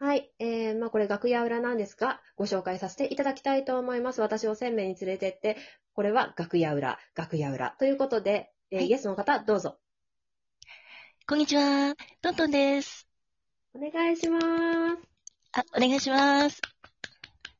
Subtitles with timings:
[0.00, 0.30] はい。
[0.38, 4.20] えー、まあこれ楽屋裏なんですが、ご紹介させていただきたいと思います。
[4.20, 5.56] 私を鮮明に連れてって、
[5.92, 7.72] これは楽屋裏、楽屋裏。
[7.80, 9.76] ということで、えーはいゲストの方、どうぞ。
[11.26, 11.96] こんにちは。
[12.22, 13.08] トントンです。
[13.74, 14.46] お願いします。
[15.52, 16.62] あ、お願いします。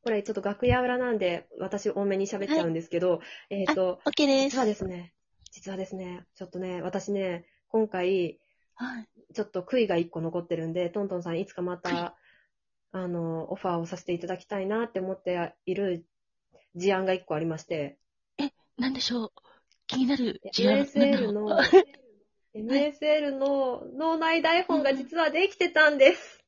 [0.01, 3.19] これちょっと楽屋裏なんで、私多めに喋っちゃうんですけど、
[3.49, 4.57] えっ、と、OK で実す。
[4.59, 5.13] はですね、
[5.51, 8.39] 実はですね、ちょっとね、私ね、今回、
[8.75, 9.09] はい。
[9.33, 12.15] ちょっと悔いが一個残ってるんで、トントンさんいつかまた、は
[12.91, 16.05] あの、オファーをさせていただきたいなって思っている
[16.75, 17.97] 事案が一個ありまして、
[18.77, 19.31] なんでしょう？
[19.87, 20.87] 気になる事案。
[20.95, 21.59] なんだ MSL ろうの、
[22.53, 26.43] MSL の脳内台本が実はできてたんです。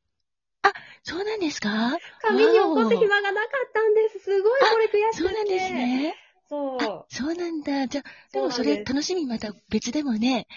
[1.03, 1.97] そうなんですか？
[2.21, 4.19] 紙に起こす暇がなかったんです。
[4.19, 5.17] すごいこれ悔しくて。
[5.17, 6.15] そうなんですね。
[6.49, 6.83] そう。
[6.83, 7.87] あ、そうなんだ。
[7.87, 10.47] じゃあ、でもそれそうなんです楽しみまた別でもね、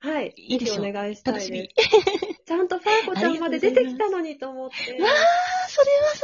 [0.00, 0.34] はい。
[0.36, 1.74] いいでしょうぜひお願いしたいです。
[1.74, 2.33] 楽しみ。
[2.46, 4.74] ちゃんとファーコちゃんまで出てきたのにと思って。
[5.02, 5.12] わあ、
[5.68, 6.14] それは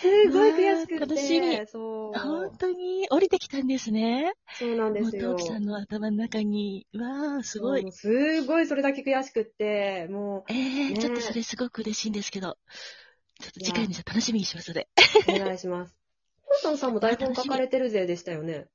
[0.00, 0.98] すごい悔しくて。
[1.00, 2.18] 楽しみそう。
[2.18, 4.34] 本当に降りてきたんですね。
[4.58, 5.32] そうなんですよ。
[5.32, 6.86] トキさんの頭の中に。
[6.94, 12.56] わあ、すごいすごいそれだけ悔しくって、もええねちょっとそれすごく嬉しいんですけど。
[13.40, 14.88] ちょっと次回のじゃあ楽しみにします、それ。
[15.28, 15.96] う、お願いします。
[16.62, 18.68] トントンさんも台本書かれてるぜでしたよね。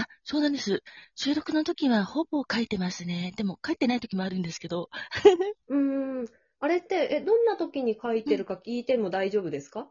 [0.00, 0.82] あ、そうなんです。
[1.14, 3.32] 収録の時はほぼ書いてますね。
[3.36, 4.88] でも書いてない時もあるんですけど。
[5.68, 6.26] うーん。
[6.60, 9.90] あれって、え、どんな時に書いてるか聞いても大丈夫ですか？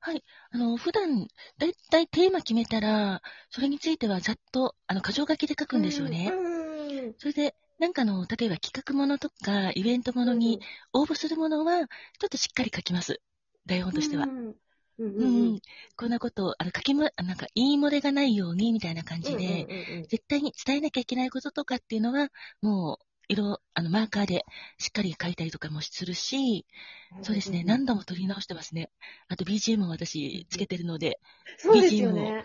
[0.00, 0.24] はい。
[0.50, 1.26] あの、普段、
[1.58, 3.20] だいたいテーマ決めたら、
[3.50, 6.30] それについてはざっと、あの、箇条書きで書くんですよね。
[6.30, 7.14] うーん。
[7.18, 10.60] それで、なんかの、例えば企画ものとか、イベントものに
[10.92, 13.20] 応募するものは、ちょっとしっかり書きます。
[13.66, 14.26] 台本としてはう。
[14.50, 14.54] ん。
[14.98, 15.60] うんうん。
[15.96, 19.68] こんなこと、あの、書きも、あなんか、言い漏れがないように、みたいな感じで、
[20.08, 22.30] 絶対に伝えなきゃいけないこととかっていうのは、
[22.62, 24.44] もう、色、あの、マーカーで
[24.78, 26.66] しっかり書いたりとかもするし、
[27.12, 28.90] うんそうですね、何度も撮り直してますね。
[29.28, 31.18] あと BGM も私つけてるので、
[31.56, 32.36] そうですよね。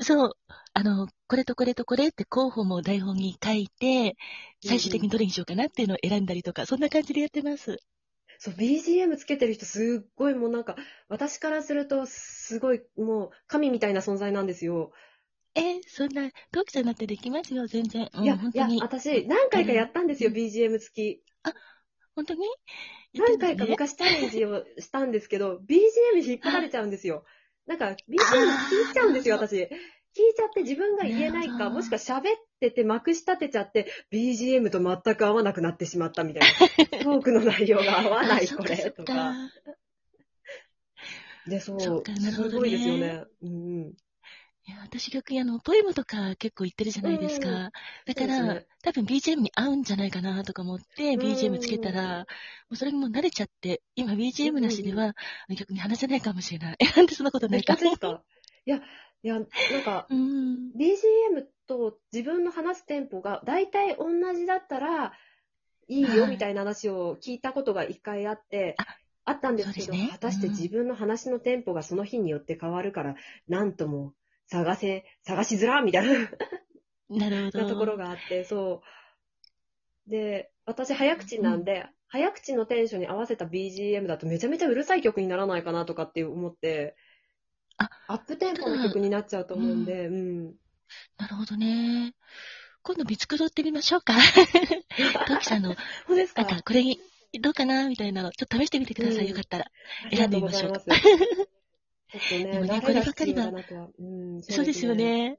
[0.00, 0.36] そう、
[0.74, 4.16] あの、これとこれとこれって候補も台本に書いて、
[4.60, 7.78] 最終的にどれにしようかなっていうのを選んだりとか、そんな感じでやってます。
[8.38, 10.76] そう、BGM つけてる人すっごいもうなんか、
[11.08, 14.92] 私からするとすごいもう神みたいな存在なんですよ。
[15.54, 18.08] えーそんな、トークさんだってできますよ、全然。
[18.14, 18.80] うん、いや、いや本当に、。
[18.80, 21.22] 私何回かやったんですよ、うん BGM 付き。
[22.14, 22.40] 本当に？
[23.14, 27.24] 何回か昔チャレンジをしたんですけど、BGM 引っ張られちゃうんですよ。
[27.66, 29.68] なんか、BGM 聞いちゃうんですよ、私。
[30.16, 32.22] 聞いちゃって自分が言えないか、もしくは喋っ
[32.60, 36.48] ててまくし立てちゃって、BGM と全く合わなくなってしまったみたいな。
[37.04, 39.34] トークの内容が合わない、これ、とか。
[41.46, 43.24] で、そう、そっかなるほどねすごいですよね。
[43.42, 43.92] うんうん。
[44.68, 47.48] いや、私逆にあの、ポエムとか結構言ってるじゃないですか。
[47.48, 47.70] うん
[48.06, 52.24] だから、ね多分 BGM に合うんじゃないかなとか思って、ん BGM つけたら、も
[52.70, 55.14] うそれにもう慣れちゃって、今 BGM なしでは、
[55.56, 56.76] 逆に話せないかもしれない。
[56.78, 57.74] え、 なんでそんなことないか？
[57.74, 58.80] いや、
[59.22, 59.46] いや、なん
[59.84, 60.70] か、うん。
[60.76, 65.12] BGM と自分の話すテンポが大体同じだったら
[65.88, 68.84] いいよはいみたいな話を聞いたことが一回あって、あ
[69.24, 73.16] あったんですけど、果たしてうん自分の話のテンポがその日によって変わるから、
[73.48, 74.14] なんとも
[74.46, 76.30] 探せ、探しづらみたいな
[77.10, 77.58] なるほど。
[77.62, 78.82] なところがあって、そ
[80.06, 80.10] う。
[80.10, 86.96] で、私早口なんで、早口のテンションに合わせた BGM だとめちゃめちゃうるさい曲にならないかなとかって思って、
[87.78, 90.44] あアップテンポの曲になっちゃうと思うんで、うん。
[91.18, 92.14] なるほどね。
[92.82, 94.14] 今度見繕ってみましょうか。
[95.26, 95.74] トキさんの、
[96.06, 96.42] そうですか？
[96.42, 97.00] なんかこれに、
[97.40, 97.88] どうかな？
[97.88, 99.24] みたいなの、ちょっと試してみてください。
[99.24, 99.66] うんよかったら。
[100.04, 100.86] ありがとうございます。
[100.86, 100.96] ちょ
[102.18, 103.88] っとね、でもね慣れが必要だなとは。
[103.98, 104.04] う
[104.38, 104.94] ん、そうですよ。
[104.94, 105.38] ね。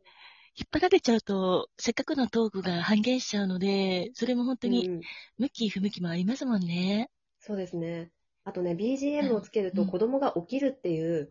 [0.56, 5.02] 引っ張られちゃうと、せっかくのトークが半減しちゃうので、それも本当にうん、
[5.38, 7.10] 向き不向きもありますもんね。
[7.40, 8.12] そうですね。
[8.44, 11.30] あとね、BGM をつけるとうん子供が起きるっていう、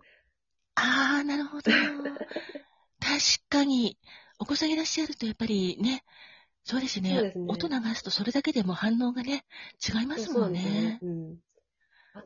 [0.79, 1.71] ああ、なるほど。
[3.01, 3.19] 確
[3.49, 3.99] かに、
[4.39, 6.05] お子さんいらっしゃるとやっぱりね、
[6.63, 7.11] そうですね。
[7.11, 9.45] そうですね音流すとそれだけでも反応がね、
[9.83, 10.21] 違いますもんね。
[10.27, 10.99] そうなんですよね。
[11.03, 11.37] うん。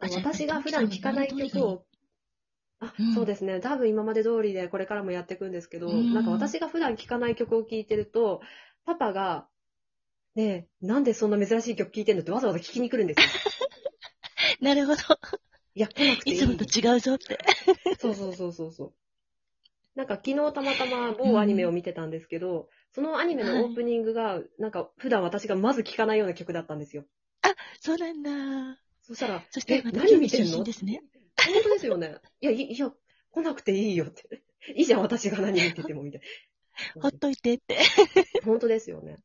[0.00, 1.84] 私が普段聴かない曲を、
[2.80, 3.60] あ、うんそうですね。
[3.60, 8.40] 多分今まで通りでこれからもやっていくんですけど、うんなんか私が普段聴かない曲を聴いてると、
[8.84, 9.46] パパが、
[10.34, 13.26] ねえ、なんでそんな珍しい曲聴いてんのってわざわざ聞きに来るんですよ。
[14.60, 15.02] なるほど。
[15.74, 16.36] いや、来なくていい。
[16.36, 17.38] いつもと違うぞって。
[17.98, 18.92] そうそうそうそうそう。
[19.94, 27.04] なんか昨日たまたま某アニメを見てたんですけど、そのアニメのオープニングが、なんか普段私がまず聴かないような曲だったんですよ。
[27.80, 28.78] そうなんだ。
[29.02, 30.52] そしたら、そしてえ、何見てんの？
[30.52, 31.02] 新ですね。
[31.36, 32.16] 本当ですよね。
[32.40, 32.92] いや、いいや、
[33.32, 34.42] 来なくていいよって。
[34.76, 36.20] いいじゃん、私が何見てても、みたい
[37.00, 37.76] ほっといてって。
[37.76, 37.82] な。
[38.44, 39.18] 本当ですよね。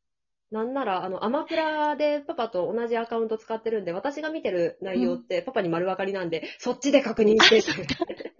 [0.50, 8.32] なんなら、あの、アマプラでパパと同じアカウント使ってるんで、私が見てる内容ってパパに丸分かりなんで、そっちで確認してって。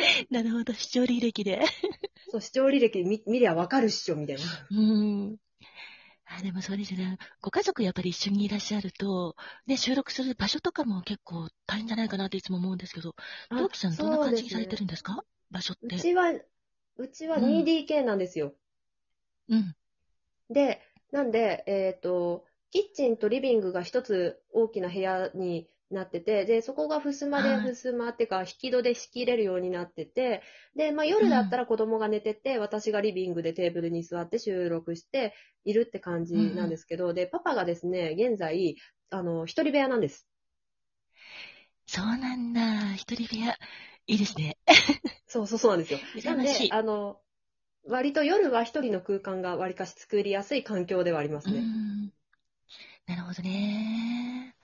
[0.30, 1.60] なるほど、視聴履歴で。
[2.30, 4.42] そう、視聴履歴見見りゃ分かるっしょ、みたいな。
[4.70, 5.36] うん。
[6.26, 7.18] あ、でもそうですね。
[7.40, 9.36] ご家族やっぱり一緒にいらっしゃると、
[9.66, 13.14] ね、収録する場所とかも結構大変じゃないかなっていつも思うんですけど、
[13.50, 15.24] トウキさんどんな感じにされてるんですか？
[15.50, 15.96] 場所って。
[15.96, 16.32] うちは、
[16.98, 18.54] うちはうん 2DK なんですよ。
[19.48, 19.74] うん。
[20.50, 20.80] で、
[21.12, 30.42] なんで、えっ、と、キッチンとリビングが一つ大きな部屋になってて、で、そこが襖ではい襖っていうか、引き戸で仕切れるようになってて、
[30.76, 38.76] で、まあ夜だったら子供が寝てて、私がリビングでテーブルに座って収録しているって感じなんですけど、で、パパがですね、現在、
[39.10, 40.28] あの、一人部屋なんです。
[41.86, 42.94] そうなんだ。
[42.94, 43.56] 一人部屋。
[44.06, 44.56] いいですね。
[45.26, 45.98] そうそうそうなんですよ。
[46.24, 46.68] なんで。
[46.70, 47.20] あの、
[47.84, 51.68] 割と夜は一人の空間が割かし作りやすい環境ではありますうね。
[52.06, 52.12] ん。
[53.06, 54.56] なるほどね。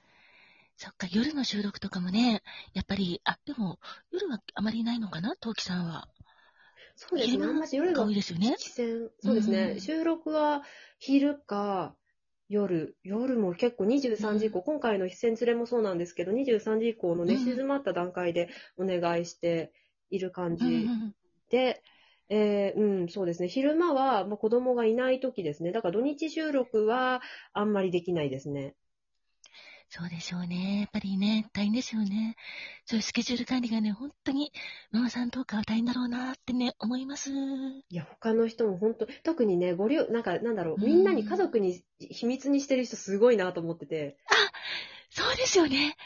[0.77, 2.43] そっか、夜の収録とかもね、
[2.75, 3.81] やっぱり、あ、でも、
[4.13, 6.09] 夜はあまりないのかな、トウキさんは。
[6.97, 7.45] そうですね。
[7.47, 8.57] あんまし夜がが多いですよね。
[9.21, 10.63] そうですね、うん収録は
[10.99, 11.95] 昼か
[12.49, 19.73] 夜、夜も結構23時以降、今回の出演連れもそうなんですけど、23時以降の寝うん静まった段階でお願いして
[20.11, 20.71] いる感うんうじ
[21.07, 21.15] ん
[21.51, 21.83] で、
[22.29, 28.75] えーうん、そうですね、昼間は、まあ、子供がいない時ですね、だから土日収録はあんまりできないですね。
[29.89, 30.81] そうでしょうね。
[30.81, 32.37] やっぱりね、大変ですよね。
[32.87, 34.53] そういうスケジュール管理がね、本当に、
[34.91, 37.31] ママさんとかは大変だろうなってね、思います。
[37.31, 44.17] いや、他の人も本当、特にね、ご両、なんか、なんだろう、うんみんなに家族に秘密にしてる人すごいなと思ってて、
[45.11, 45.97] そうですよね。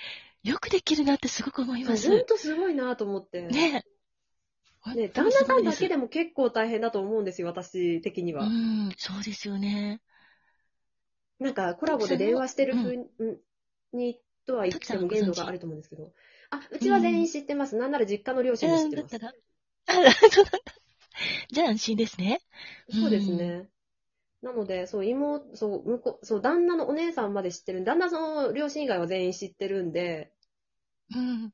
[0.43, 2.09] よくできるなってすごく思います。
[2.09, 3.43] 本当すごいなと思って。
[3.43, 3.85] ね
[4.95, 8.45] ね、旦那さんだけででも結構大変だと思うんですよ、私的には。
[8.45, 10.01] うん、そうですよね。
[11.39, 12.97] なんか、コラボで電話してるうん風
[13.93, 16.13] に、とは言っても限度があると思うんですけど。
[16.51, 17.77] あ、うちは全員知ってます。
[17.77, 19.17] なんなら実家の両親も知ってます。
[19.87, 20.51] あ、そうだ。
[21.51, 22.41] じゃあ安心ですね。
[22.91, 23.69] そうですね。
[24.43, 27.85] なので、そう、妹、そう、向こう、そう、旦那のお姉さんまで知ってる。
[27.85, 30.33] 旦那の両親以外は全員知ってるんで、
[31.11, 31.53] うん。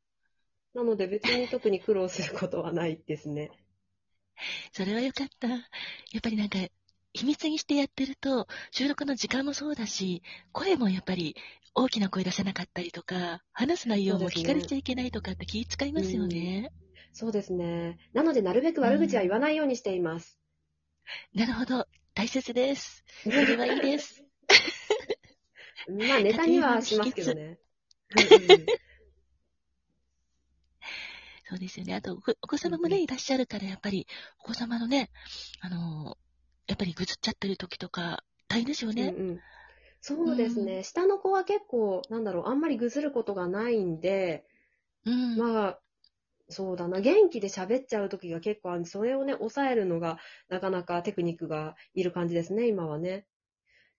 [0.76, 3.50] なので別に特に苦労することはないですね。
[4.75, 5.49] それはよかった。
[5.49, 6.58] やっぱりなんか、
[7.14, 11.34] 秘密にしてやってると、収録の時間もそうだし、声もやっぱり
[11.75, 16.70] 大きな声出せなかったりとか、話す内容も聞かれちゃいけないとかって気遣いますよね。
[17.14, 17.96] そうですね。
[18.12, 20.38] なので、なるべく悪口は言わないようにしています。
[21.34, 21.87] なるほど。
[22.12, 23.02] 大切です。
[23.22, 24.22] それはいいです。
[26.06, 27.58] まあ、ネタにはしますけどね。
[31.48, 31.94] そうですよね。
[31.94, 34.06] あと、お子様もね、いらっしゃるから、やっぱり、
[34.40, 35.10] お子様のね、
[35.60, 36.19] あの、
[36.66, 39.14] やっぱりぐずっちゃってる時とか、大変ですよね。
[39.16, 39.40] うんうん
[40.02, 44.44] そうですね、下の子は結構、なんだろう、あんまりぐずることがないんで、
[45.04, 45.37] うん。
[45.37, 45.81] まあ、
[46.48, 53.26] そうだな、元気で喋っちゃう時が結構あるんで、それをね、抑えるのが、なかなかテクニックがいる感じですね、今はね。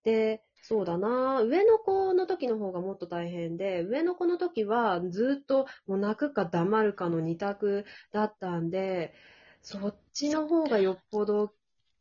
[0.03, 9.13] で、そうだな、上の子の時の方がもっと大変で、上の子の時はずっともう泣くか黙るかの二択だったんで、
[9.61, 11.53] そっちの方がよっぽど、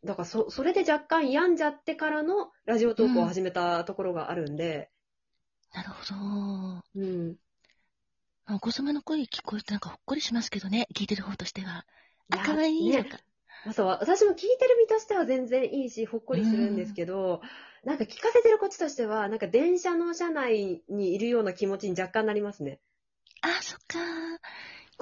[0.05, 4.91] だからそ、それで若干病んじゃってからのラジオ投稿を始めたところがあるんで、
[5.73, 6.05] なるほ
[6.83, 6.83] ど。
[6.95, 7.39] うん。
[8.51, 11.87] お子様の声聞こえてなんかほっこりしますけどね、聞いてる方としては。
[12.31, 13.19] あ、いやかわいいねとか。
[13.65, 17.41] まあ、そう私も聞いてる身としては全然いいし、ほっこりするんですけど、
[17.87, 22.81] なんか聞かせてるこっちとしては、なんか電車の車内にいるような気持ちに若干なりますね。
[23.43, 23.99] あ、そっか。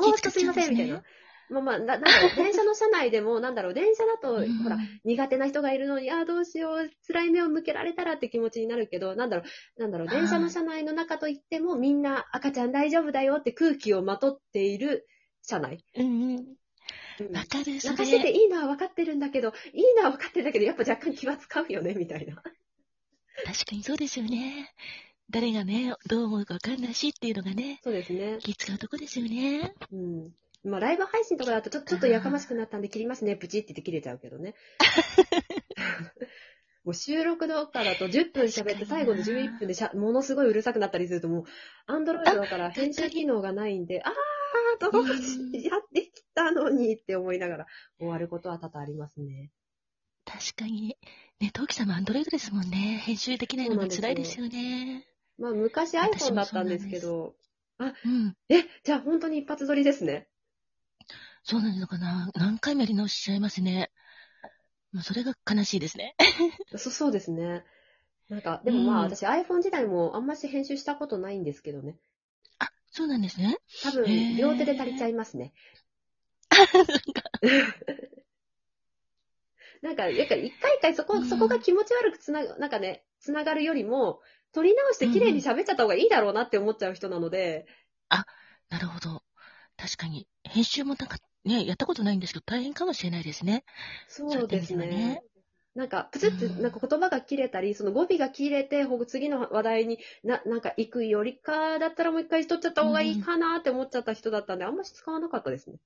[0.03, 1.03] もうちょっとすいません、みたいな。
[1.49, 9.45] まあまあ、ななんだろう、 電車の車内でも、なんだろう、電車だと、うんほら、苦手な人がいるのに、ああ、どうしよう、辛い目を向けられたらって気持ちになるけど、なんだろ
[9.79, 15.07] う、なんだろう、はい電車の車内の中といっても、みんな赤ちゃん大丈夫だよって空気をまとっている
[15.41, 15.85] 車内。
[15.97, 16.37] うんうん。
[16.37, 16.57] うん
[17.35, 18.31] わかる、そ泣かして。
[18.31, 22.43] いいのは分かってるんだけど、いいのは分かってるんだけど、やっぱ若干気は使うよね、みたいな。
[23.45, 24.73] 確かにそうですよね。
[25.31, 28.39] 誰がね、どう思うかわかんないしっていうのがね、そうですね。
[28.41, 29.75] 気使うとこですよね。
[29.91, 30.33] うん。
[30.65, 34.55] まあ、ライブ配信とかだとちょ、ちょっとやかましくなったんで切りますね、プチって言って切れちゃうけどね。
[36.85, 41.45] もう収録動画だと10分喋って最後の11分でしゃものすごいうるさくなったりするともう、
[41.87, 44.13] アンドロイドだから編集機能がないんで、あー、
[44.91, 45.13] どうし
[45.65, 47.67] やってきたのにって思いながら
[47.99, 49.51] 終わることは多々ありますね。
[50.25, 50.97] 確かに。
[51.41, 53.01] ね、トウキさんもアンドロイドですもんね。
[53.05, 55.07] 編集できないのが辛いですよね。
[55.39, 57.35] まあ、昔私 iPhone もだったんですけど、
[57.79, 58.37] うん。
[58.49, 60.29] え、じゃあ本当に一発撮りですね。
[61.43, 62.31] そうなのかな。
[62.35, 63.91] 何回もやり直しちゃいますね。
[64.93, 66.15] もうそれが悲しいですね。
[66.77, 67.65] そそうですね。
[68.29, 71.99] なんか、でもまあ、うん私 iPhone 時代もあんまし編集したことないんですけどね。
[72.59, 73.59] あ、そうなんですね。
[73.83, 75.53] 多分両手で足りちゃいますね。
[76.51, 77.23] なんか、
[79.85, 84.21] なんか一回一回そこ、うんそこが気持ち悪くつなが、なんかね、つながるよりも、
[84.53, 87.67] 取り直して綺麗に喋っちゃった方がいいだろうなって思っちゃう人なので、
[88.71, 89.23] なるほど。
[89.77, 90.27] 確かに。
[90.43, 93.65] 編集もなんか、ね、やったことないんですけど、大変かもしれないですね。
[94.09, 95.23] そうですねね。
[95.77, 105.79] なんか、プツって、うんなんか言葉が切れたり、その語尾が切れて、ほ次の話題にな、なんか行くよりか、だったらもう一回取っちゃった方がいいかなって思っちゃった人だったんで、あんまし使わなかったですね。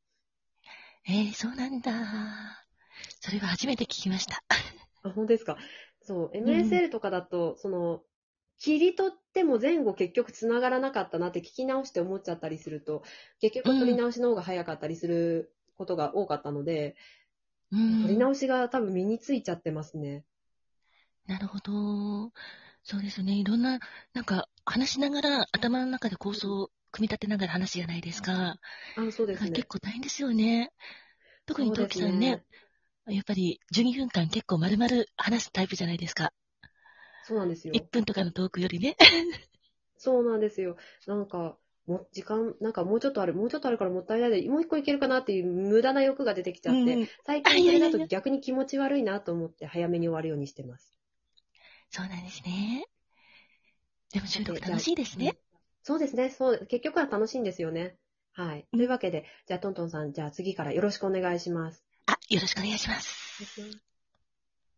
[1.06, 2.67] えー、そうなんだ。
[3.20, 4.42] それは初めて聞きました。
[5.02, 5.56] あ、本当ですか？
[6.02, 8.02] そう、MSL とかだと、その、
[8.58, 13.02] 切り取っても前後結局繋がらなかったなって聞き直して思っちゃったりすると、
[13.40, 16.96] 結局取り直しの方が早かったりすることが多かったので、
[17.70, 18.02] うん。
[18.02, 20.24] 取り直しが多分身についちゃってますね。
[21.26, 22.32] なるほど。
[22.82, 23.34] そうですよね。
[23.34, 23.78] いろんな、
[24.14, 28.58] なんか、話しながら、頭の中で構想を組み立てながら話じゃないですか。
[28.96, 29.68] あ、そうですね結。
[29.68, 30.72] 構大変ですよね。
[31.46, 32.42] 特にトウキさんね、
[33.10, 36.32] やっぱり12分間結構丸々話すタイプじゃないですか。
[37.24, 37.74] そうなんですよ。
[37.74, 38.96] 1分とかのトークよりね。
[39.96, 40.76] そうなんですよ。
[41.06, 50.94] なんか、もう時間、なんかもうちょっとある、もうちょっとあるからもったいないで、もう一個いけるかなっていう無駄な欲が出てきちゃって、うん最近それだと逆に気持ち悪いなと思って早めに終わるようにしてます。
[51.90, 52.86] そうなんですね。
[54.12, 55.36] でも収録楽しいですね。。
[55.82, 56.30] そうですね。
[56.30, 57.96] そう、結局は楽しいんですよね。
[58.32, 58.66] はい。
[58.72, 61.87] というわけで、じゃあトントンさん、じゃあ次からよろしくお願いします。
[62.28, 63.08] よろしくお願いします。